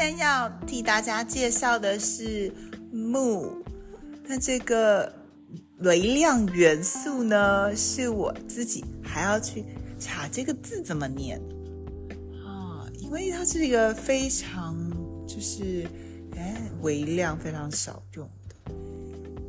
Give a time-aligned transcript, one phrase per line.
[0.00, 2.52] 今天要替大家介绍的是
[2.92, 3.52] 钼。
[4.28, 5.12] 那这个
[5.78, 9.64] 微量元素呢，是我自己还要去
[9.98, 11.36] 查这个字怎么念
[12.46, 14.78] 啊，因为它是一个非常
[15.26, 15.84] 就是
[16.36, 18.72] 哎微量非常少用的，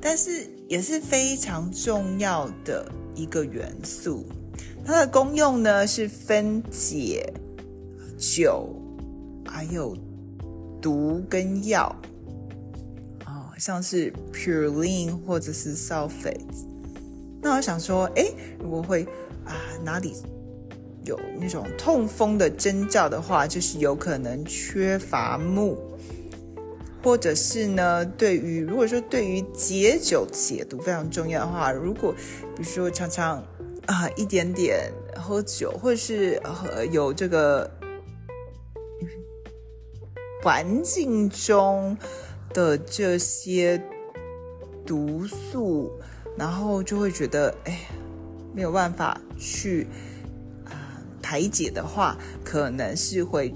[0.00, 4.24] 但是也是非常重要的一个元素。
[4.84, 7.34] 它的功用呢是分解
[8.16, 8.72] 酒，
[9.44, 9.98] 还有。
[10.86, 11.92] 毒跟药
[13.24, 16.64] 哦，像是 purine 或者是 sulfates。
[17.42, 18.24] 那我想说，哎，
[18.60, 19.02] 如果会
[19.44, 19.50] 啊
[19.82, 20.14] 哪里
[21.04, 25.76] 有那种痛风的征兆的话，就是有可能缺乏木，
[27.02, 32.14] 或者是呢，对于如果说对于解酒解毒非常重要的话，如果
[32.54, 33.42] 比如说常常
[33.86, 36.40] 啊一点点喝酒，或者是
[36.92, 37.68] 有这个。
[40.46, 41.98] 环境中
[42.54, 43.82] 的这些
[44.86, 45.90] 毒素，
[46.38, 47.80] 然后就会觉得，哎，
[48.54, 49.88] 没有办法去
[50.64, 53.52] 啊排解的话，可能是会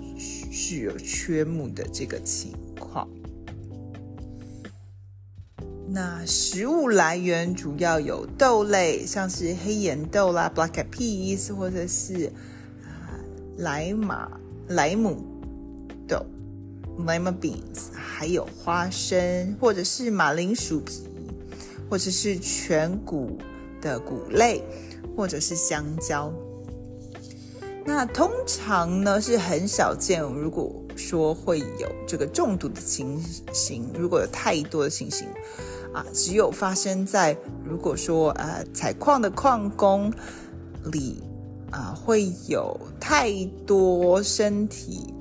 [0.50, 3.08] 是有缺木的这个情况。
[5.86, 12.32] 那食物来源主要有豆类，像是黑岩豆啦 （black peas） 或者是
[12.82, 13.14] 啊
[13.58, 14.28] 莱马
[14.66, 15.29] 莱姆。
[17.04, 21.02] Lima beans，还有花生，或者是马铃薯皮，
[21.88, 23.38] 或者是全谷
[23.80, 24.62] 的谷类，
[25.16, 26.32] 或者是香蕉。
[27.84, 33.20] 那通常呢是很少见，如果说会有这个中毒的情
[33.52, 35.26] 形，如果有太多的情形
[35.92, 40.12] 啊，只有发生在如果说呃采矿的矿工
[40.92, 41.22] 里
[41.70, 43.32] 啊，会有太
[43.66, 45.14] 多身体。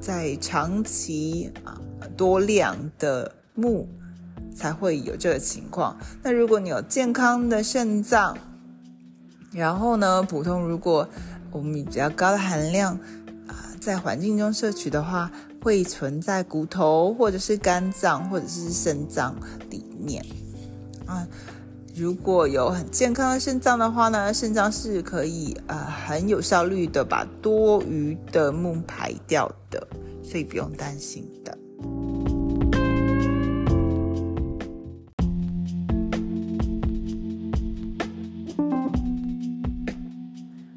[0.00, 1.80] 在长期啊
[2.16, 3.88] 多量的木
[4.54, 5.96] 才会有这个情况。
[6.22, 8.36] 那如果你有健康的肾脏，
[9.52, 11.08] 然后呢，普通如果
[11.50, 12.94] 我们比较高的含量
[13.46, 15.30] 啊，在环境中摄取的话，
[15.62, 19.34] 会存在骨头或者是肝脏或者是肾脏
[19.70, 20.24] 里面
[21.06, 21.26] 啊。
[21.98, 29.84] 如果有很健康的肾脏的话呢，肾脏是可以呃很有效率的把多余的木排掉的，
[30.22, 31.58] 所以不用担心的。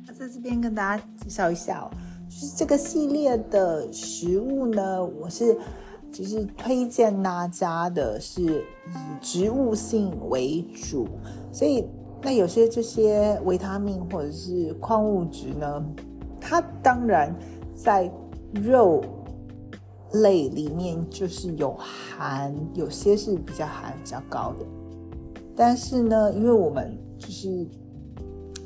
[0.08, 1.92] 那在这边跟大家介绍一下哦，
[2.28, 5.56] 就是这个系列的食物呢，我是。
[6.12, 8.62] 其实推荐大家的是以
[9.22, 11.08] 植物性为主，
[11.52, 11.86] 所以
[12.22, 15.86] 那有些这些维他命或者是矿物质呢，
[16.40, 17.34] 它当然
[17.74, 18.12] 在
[18.54, 19.02] 肉
[20.14, 24.66] 类里面就是有含，有些是比较含比较高的。
[25.56, 27.66] 但是呢，因为我们就是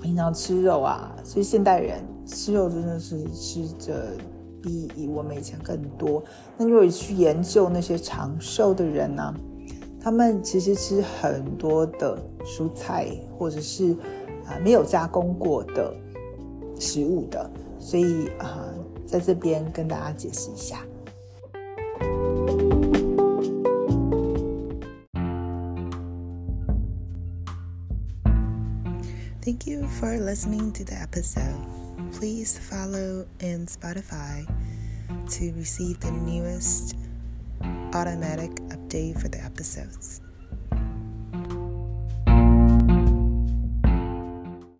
[0.01, 3.93] 平常吃肉啊，所以现代人吃肉真的是吃着。
[4.65, 6.23] 比以我们以前更多。
[6.57, 9.31] 那如果去研究那些长寿的人呢？
[10.01, 13.91] 他们其实吃很多的蔬菜，或者是
[14.45, 15.93] 啊没有加工过的
[16.79, 17.49] 食物的。
[17.79, 18.73] 所以啊，
[19.05, 20.79] 在这边跟大家解释一下。
[29.41, 31.84] Thank you for listening to the episode.
[32.15, 34.47] Please follow in Spotify
[35.29, 36.95] to receive the newest
[37.93, 40.21] automatic update for the episodes.